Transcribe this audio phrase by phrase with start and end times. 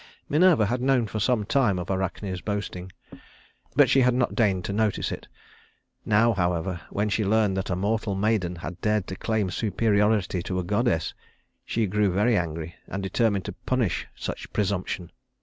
[0.27, 2.91] Minerva had known for some time of Arachne's boasting,
[3.75, 5.27] but she had not deigned to notice it.
[6.05, 10.57] Now, however, when she learned that a mortal maiden had dared to claim superiority to
[10.57, 11.13] a goddess,
[11.63, 15.11] she grew very angry and determined to punish such presumption.